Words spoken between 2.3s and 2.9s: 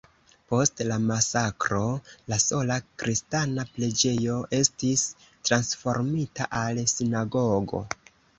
la sola